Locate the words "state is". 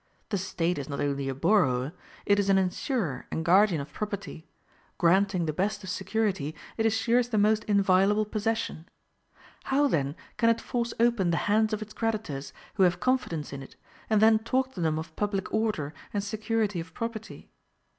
0.39-0.89